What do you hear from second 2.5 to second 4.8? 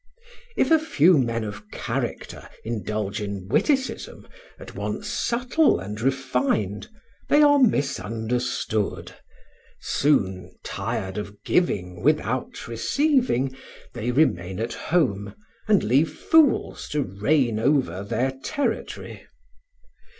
indulge in witticism, at